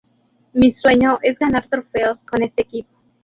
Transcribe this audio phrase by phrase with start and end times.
[0.55, 2.89] Mi sueño es ganar trofeos con este equipo.